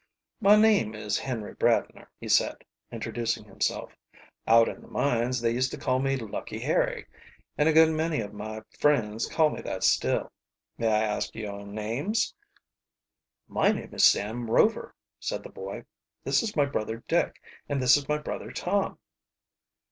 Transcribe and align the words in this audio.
"My 0.39 0.55
name 0.55 0.95
is 0.95 1.19
Henry 1.19 1.53
Bradner," 1.53 2.07
he 2.19 2.27
said, 2.27 2.63
introducing 2.91 3.43
himself. 3.45 3.95
"Out 4.47 4.67
in 4.67 4.81
the 4.81 4.87
mines 4.87 5.39
they 5.41 5.51
used 5.51 5.69
to 5.73 5.77
call 5.77 5.99
me 5.99 6.15
Lucky 6.17 6.57
Harry, 6.57 7.05
and 7.55 7.69
a 7.69 7.71
good 7.71 7.91
many 7.91 8.19
of 8.19 8.33
my 8.33 8.63
friends 8.79 9.27
call 9.27 9.51
me 9.51 9.61
that 9.61 9.83
still. 9.83 10.31
May 10.75 10.87
I 10.87 11.03
ask 11.03 11.35
your 11.35 11.67
names?" 11.67 12.33
"My 13.47 13.71
name 13.71 13.93
is 13.93 14.03
Sam 14.03 14.49
Rover," 14.49 14.95
said 15.19 15.43
the 15.43 15.49
boy. 15.49 15.85
"This 16.23 16.41
is 16.41 16.55
my 16.55 16.65
brother 16.65 17.03
Dick, 17.07 17.39
and 17.69 17.79
this 17.79 18.07
my 18.09 18.17
brother 18.17 18.49
Tom." 18.51 18.97